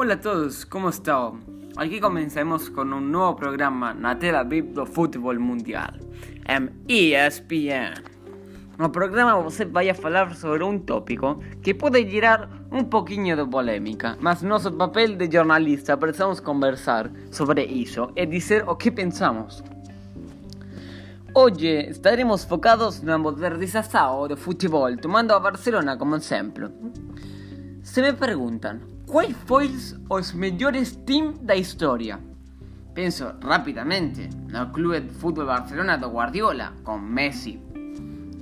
Hola 0.00 0.14
a 0.14 0.16
todos, 0.16 0.62
como 0.62 0.90
estão? 0.90 1.40
Aqui 1.76 2.00
começamos 2.00 2.68
com 2.68 2.82
um 2.82 3.00
novo 3.00 3.34
programa 3.34 3.92
na 3.92 4.14
tela 4.14 4.44
VIP 4.44 4.72
do 4.72 4.86
futebol 4.86 5.34
mundial, 5.40 5.90
em 6.48 6.70
ESPN. 6.88 7.94
No 8.78 8.90
programa 8.90 9.42
você 9.42 9.64
vai 9.64 9.92
falar 9.92 10.36
sobre 10.36 10.62
um 10.62 10.78
tópico 10.78 11.42
que 11.64 11.74
pode 11.74 12.08
gerar 12.08 12.48
um 12.70 12.84
pouquinho 12.84 13.34
de 13.34 13.44
polêmica, 13.50 14.16
mas 14.20 14.40
nosso 14.42 14.70
papel 14.70 15.16
de 15.16 15.28
jornalista 15.28 15.96
precisamos 15.96 16.38
conversar 16.38 17.10
sobre 17.32 17.64
isso 17.64 18.12
e 18.14 18.24
dizer 18.24 18.68
o 18.68 18.76
que 18.76 18.92
pensamos. 18.92 19.64
Hoje 21.34 21.90
estaremos 21.90 22.44
focados 22.44 23.02
na 23.02 23.18
modernização 23.18 24.28
do 24.28 24.36
futebol, 24.36 24.96
tomando 24.96 25.32
a 25.32 25.40
Barcelona 25.40 25.96
como 25.96 26.14
exemplo. 26.14 26.70
Se 27.82 28.00
me 28.00 28.12
perguntam 28.12 28.97
quais 29.08 29.34
foram 29.46 29.70
os 30.10 30.32
melhores 30.32 30.96
times 31.06 31.38
da 31.38 31.56
história, 31.56 32.20
penso 32.94 33.24
rapidamente 33.42 34.28
no 34.52 34.70
Clube 34.70 35.00
de 35.00 35.14
Futebol 35.14 35.46
Barcelona 35.46 35.96
do 35.96 36.08
Guardiola, 36.10 36.74
com 36.84 36.98
Messi, 36.98 37.58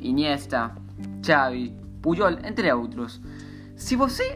Iniesta, 0.00 0.74
Xavi, 1.24 1.72
Puyol, 2.02 2.38
entre 2.44 2.72
outros. 2.72 3.20
Se 3.76 3.94
você 3.94 4.34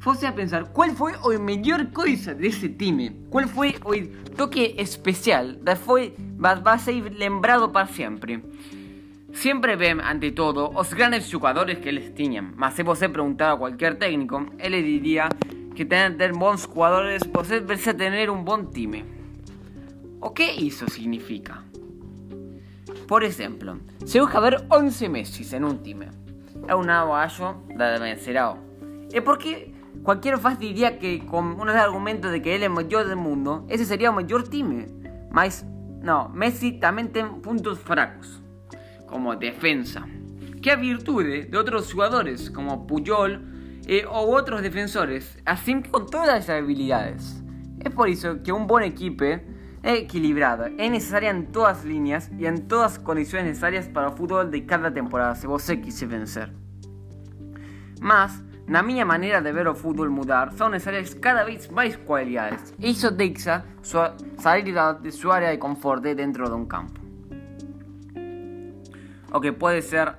fosse 0.00 0.26
a 0.26 0.32
pensar 0.32 0.64
qual 0.68 0.90
foi 0.90 1.14
a 1.14 1.38
melhor 1.38 1.86
coisa 1.86 2.34
desse 2.34 2.68
time, 2.70 3.24
qual 3.30 3.46
foi 3.46 3.76
o 3.84 4.30
toque 4.34 4.74
especial, 4.76 5.46
foi, 5.76 6.14
vai 6.36 6.78
ser 6.78 7.00
lembrado 7.16 7.68
para 7.68 7.86
sempre. 7.86 8.42
Sempre 9.32 9.76
vem, 9.76 10.00
ante 10.00 10.32
todo, 10.32 10.70
os 10.74 10.92
grandes 10.92 11.28
jogadores 11.28 11.78
que 11.78 11.88
eles 11.88 12.12
tinham, 12.14 12.50
mas 12.56 12.74
se 12.74 12.82
você 12.82 13.08
perguntar 13.08 13.52
a 13.52 13.56
qualquer 13.56 13.96
técnico, 13.96 14.46
ele 14.58 14.82
diria 14.82 15.28
que 15.74 15.84
tem 15.84 16.12
ter 16.14 16.32
bons 16.32 16.62
jogadores, 16.62 17.22
você 17.32 17.60
precisa 17.60 17.94
ter 17.94 18.30
um 18.30 18.42
bom 18.42 18.64
time. 18.64 19.04
O 20.20 20.30
que 20.30 20.42
isso 20.42 20.90
significa? 20.90 21.62
Por 23.06 23.22
exemplo, 23.22 23.80
se 24.04 24.18
busca 24.18 24.38
haver 24.38 24.64
11 24.70 25.08
Messi 25.08 25.56
en 25.56 25.64
un 25.64 25.78
time, 25.78 26.08
eu 26.66 26.82
não 26.82 27.14
acho 27.14 27.54
da 27.76 27.96
vencerá. 27.98 28.56
É 29.12 29.20
porque 29.20 29.72
qualquer 30.02 30.36
faz 30.38 30.58
diria 30.58 30.92
que 30.92 31.20
com 31.20 31.40
um 31.40 31.62
argumento 31.62 32.30
de 32.30 32.40
que 32.40 32.48
ele 32.48 32.64
é 32.64 32.68
o 32.68 32.74
melhor 32.74 33.06
do 33.06 33.16
mundo, 33.16 33.64
esse 33.68 33.84
seria 33.84 34.10
o 34.10 34.14
melhor 34.16 34.42
time. 34.42 34.86
Mas 35.30 35.64
não, 36.02 36.28
Messi 36.30 36.72
também 36.72 37.06
tem 37.06 37.26
pontos 37.40 37.78
fracos, 37.78 38.42
como 39.08 39.36
defensa, 39.36 40.06
que 40.62 40.70
a 40.70 40.76
virtude 40.76 41.46
de 41.46 41.56
outros 41.56 41.88
jogadores, 41.88 42.48
como 42.50 42.86
Puyol 42.86 43.40
eh, 43.86 44.06
ou 44.06 44.28
outros 44.28 44.60
defensores, 44.62 45.36
assim 45.44 45.82
com 45.82 46.04
todas 46.04 46.28
as 46.28 46.50
habilidades. 46.50 47.42
É 47.84 47.88
por 47.88 48.08
isso 48.08 48.40
que 48.42 48.52
um 48.52 48.66
bom 48.66 48.80
equipe 48.80 49.40
equilibrada. 49.82 50.70
Es 50.78 50.90
necesaria 50.90 51.30
en 51.30 51.46
todas 51.52 51.84
líneas 51.84 52.30
y 52.38 52.46
en 52.46 52.68
todas 52.68 52.98
condiciones 52.98 53.46
necesarias 53.48 53.88
para 53.88 54.08
el 54.08 54.14
fútbol 54.14 54.50
de 54.50 54.66
cada 54.66 54.92
temporada, 54.92 55.34
se 55.34 55.46
você 55.46 55.80
quise 55.80 56.06
vencer. 56.06 56.52
Mas, 58.00 58.42
na 58.66 58.82
minha 58.82 59.04
maneira 59.04 59.40
de 59.40 59.52
ver 59.52 59.68
o 59.68 59.74
fútbol 59.74 60.10
mudar, 60.10 60.52
são 60.52 60.68
necesarias 60.68 61.14
cada 61.14 61.44
vez 61.44 61.70
más 61.70 61.96
cualidades. 61.96 62.74
Isso 62.78 63.10
deixa 63.10 63.64
salir 64.38 64.74
de 65.02 65.12
su 65.12 65.32
área 65.32 65.50
de 65.50 65.58
confort 65.58 66.02
dentro 66.02 66.48
de 66.48 66.54
un 66.54 66.66
campo. 66.66 66.97
O 69.32 69.40
que 69.40 69.52
puede 69.52 69.82
ser 69.82 70.14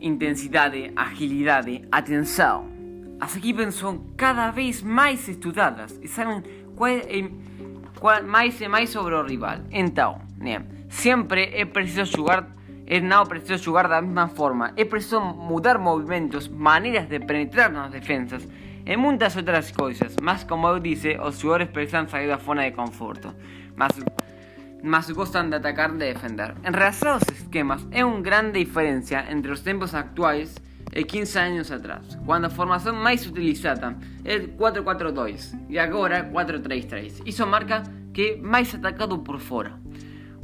intensidad, 0.00 0.72
agilidad, 0.96 1.64
atención. 1.90 3.16
As 3.20 3.34
equipes 3.36 3.74
son 3.74 4.14
cada 4.16 4.52
vez 4.52 4.84
más 4.84 5.26
estudadas 5.28 5.98
y 6.02 6.08
saben 6.08 6.44
cuál 6.74 8.26
mais 8.26 8.60
e 8.60 8.68
mais 8.68 8.90
sobre 8.90 9.14
o 9.14 9.22
rival. 9.22 9.62
Então, 9.70 10.20
né, 10.36 10.62
sempre 10.90 11.58
é 11.58 11.64
preciso 11.64 12.04
jogar, 12.04 12.48
é 12.86 13.00
não 13.00 13.24
preciso 13.24 13.64
jogar 13.64 13.88
da 13.88 14.02
mesma 14.02 14.28
forma, 14.28 14.74
é 14.76 14.84
preciso 14.84 15.20
mudar 15.20 15.78
movimentos, 15.78 16.46
maneiras 16.48 17.08
de 17.08 17.18
penetrar 17.20 17.72
nas 17.72 17.90
defensas 17.90 18.46
e 18.84 18.96
muitas 18.98 19.34
outras 19.34 19.72
coisas. 19.72 20.14
Mas 20.20 20.44
como 20.44 20.68
eu 20.68 20.78
disse, 20.78 21.16
os 21.18 21.38
jogadores 21.38 21.70
precisam 21.70 22.06
sair 22.06 22.28
da 22.28 22.36
zona 22.36 22.64
de 22.64 22.76
conforto. 22.76 23.34
Mas 23.74 23.92
mas 24.86 25.10
gostam 25.10 25.50
de 25.50 25.56
atacar 25.56 25.90
de 25.92 25.98
defender. 25.98 26.54
Em 26.64 26.70
relação 26.70 27.14
aos 27.14 27.22
esquemas, 27.28 27.86
é 27.90 28.04
uma 28.04 28.20
grande 28.20 28.64
diferença 28.64 29.24
entre 29.28 29.50
os 29.50 29.60
tempos 29.60 29.94
atuais 29.94 30.54
e 30.94 31.04
15 31.04 31.38
anos 31.38 31.72
atrás, 31.72 32.16
quando 32.24 32.46
a 32.46 32.50
formação 32.50 32.94
mais 32.94 33.26
utilizada 33.26 33.96
é 34.24 34.38
4-4-2 34.38 35.58
e 35.68 35.78
agora 35.78 36.30
4-3-3. 36.32 37.22
Isso 37.26 37.46
marca 37.46 37.82
que 38.14 38.30
é 38.30 38.36
mais 38.36 38.74
atacado 38.74 39.18
por 39.18 39.38
fora. 39.40 39.78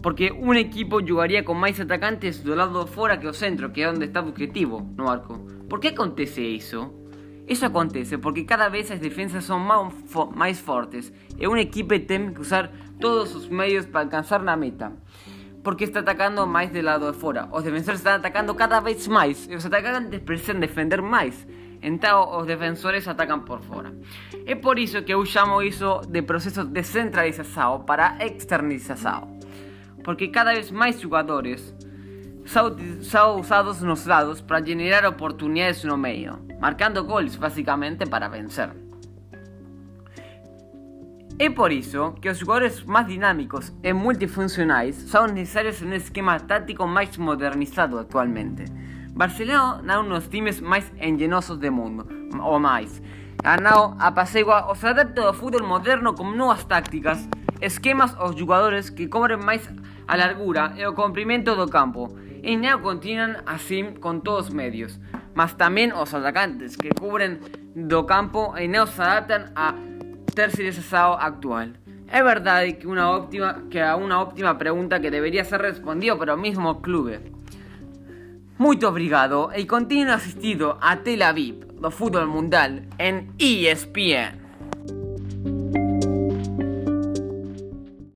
Porque 0.02 0.32
um 0.32 0.52
equipo 0.52 1.00
jogaria 1.06 1.44
com 1.44 1.54
mais 1.54 1.80
atacantes 1.80 2.40
do 2.40 2.56
lado 2.56 2.84
que 3.20 3.26
o 3.28 3.32
centro, 3.32 3.70
que 3.70 3.82
é 3.82 3.88
onde 3.88 4.06
está 4.06 4.20
o 4.20 4.28
objetivo 4.28 4.92
no 4.96 5.08
arco. 5.08 5.38
Por 5.68 5.78
que 5.78 5.88
acontece 5.88 6.42
isso? 6.42 7.01
Isso 7.46 7.66
acontece 7.66 8.18
porque 8.18 8.44
cada 8.44 8.68
vez 8.68 8.90
as 8.90 9.00
defensas 9.00 9.44
são 9.44 9.58
mais 10.34 10.60
fortes 10.60 11.12
e 11.38 11.46
uma 11.46 11.60
equipe 11.60 11.98
tem 12.00 12.32
que 12.32 12.40
usar 12.40 12.70
todos 13.00 13.34
os 13.34 13.48
meios 13.48 13.84
para 13.86 14.02
alcançar 14.02 14.42
na 14.42 14.56
meta 14.56 14.92
porque 15.62 15.84
está 15.84 16.00
atacando 16.00 16.46
más 16.46 16.72
del 16.72 16.86
lado 16.86 17.10
de 17.12 17.18
fuera. 17.18 17.48
Los 17.52 17.64
defensores 17.64 18.00
están 18.00 18.20
atacando 18.20 18.56
cada 18.56 18.80
vez 18.80 19.08
más. 19.08 19.46
Los 19.48 19.64
atacantes 19.64 20.20
precisam 20.20 20.60
defender 20.60 21.02
más. 21.02 21.46
Entonces 21.80 22.32
los 22.32 22.46
defensores 22.46 23.08
atacan 23.08 23.44
por 23.44 23.62
fuera. 23.62 23.92
Es 24.46 24.56
por 24.56 24.78
eso 24.78 25.04
que 25.04 25.12
yo 25.12 25.22
llamo 25.24 25.62
eso 25.62 26.00
de 26.08 26.22
proceso 26.22 26.64
descentralizado 26.64 27.86
para 27.86 28.16
externalizado. 28.20 29.28
Porque 30.04 30.30
cada 30.30 30.52
vez 30.52 30.72
más 30.72 31.02
jugadores 31.02 31.74
son 32.44 33.38
usados 33.38 33.82
en 33.82 33.88
los 33.88 34.06
lados 34.06 34.42
para 34.42 34.64
generar 34.64 35.06
oportunidades 35.06 35.84
no 35.84 35.96
medio, 35.96 36.38
marcando 36.60 37.04
goles 37.04 37.38
básicamente 37.38 38.06
para 38.06 38.28
vencer. 38.28 38.70
É 41.38 41.50
por 41.50 41.72
isso 41.72 42.14
que 42.20 42.28
os 42.28 42.38
jogadores 42.38 42.84
mais 42.84 43.06
dinâmicos 43.06 43.72
e 43.82 43.92
multifuncionais 43.92 44.94
são 44.94 45.26
necessários 45.26 45.82
um 45.82 45.92
esquema 45.92 46.38
tático 46.38 46.86
mais 46.86 47.16
modernizado 47.16 47.98
atualmente. 47.98 48.64
Barcelona 49.14 49.94
é 49.94 49.98
um 49.98 50.08
dos 50.08 50.28
times 50.28 50.60
mais 50.60 50.92
engenhosos 51.00 51.58
do 51.58 51.72
mundo, 51.72 52.06
ou 52.40 52.60
mais. 52.60 53.02
Arnau 53.42 53.96
apacigua 53.98 54.66
ou 54.68 54.74
se 54.74 54.86
adapta 54.86 55.22
ao 55.22 55.34
futebol 55.34 55.66
moderno 55.66 56.14
com 56.14 56.30
novas 56.30 56.64
tácticas, 56.64 57.28
esquemas 57.60 58.14
aos 58.16 58.36
jogadores 58.36 58.88
que 58.88 59.08
cobrem 59.08 59.38
mais 59.38 59.68
a 60.06 60.16
largura 60.16 60.74
e 60.76 60.86
o 60.86 60.92
comprimento 60.92 61.56
do 61.56 61.66
campo, 61.66 62.16
e 62.42 62.56
não 62.56 62.80
continuam 62.80 63.36
assim 63.46 63.94
com 63.94 64.18
todos 64.20 64.48
os 64.48 64.54
medios, 64.54 64.98
mas 65.34 65.54
também 65.54 65.92
os 65.92 66.12
atacantes 66.12 66.76
que 66.76 66.90
cobrem 66.90 67.38
do 67.74 68.04
campo 68.04 68.54
e 68.58 68.66
não 68.68 68.86
se 68.86 69.00
adaptam 69.00 69.52
a 69.54 69.74
tercerizado 70.34 71.14
actual. 71.14 71.68
Es 72.12 72.22
verdad 72.22 72.64
que, 72.78 72.86
una 72.86 73.10
óptima, 73.10 73.62
que 73.70 73.80
a 73.80 73.96
una 73.96 74.20
óptima 74.20 74.58
pregunta 74.58 75.00
que 75.00 75.10
debería 75.10 75.44
ser 75.44 75.62
respondida 75.62 76.14
por 76.14 76.28
el 76.28 76.36
mismo 76.36 76.82
club. 76.82 77.18
Muy 78.58 78.84
obrigado 78.84 79.50
y 79.56 79.64
continúe 79.64 80.12
asistido 80.12 80.78
a 80.82 81.02
Tel 81.02 81.22
Aviv, 81.22 81.66
do 81.80 81.90
fútbol 81.90 82.28
mundial, 82.28 82.86
en 82.98 83.32
ESPN. 83.38 84.41